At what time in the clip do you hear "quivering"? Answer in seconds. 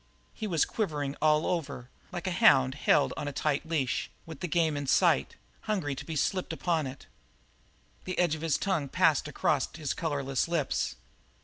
0.65-1.15